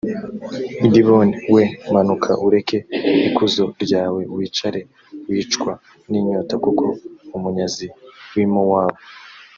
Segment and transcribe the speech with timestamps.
[0.85, 1.63] i dibonil we
[1.93, 2.77] manuka ureke
[3.27, 4.81] ikuzo ryawe wicare
[5.29, 5.73] wicwa
[6.09, 6.85] n inyota kuko
[7.35, 7.87] umunyazi
[8.33, 8.99] w i mowabu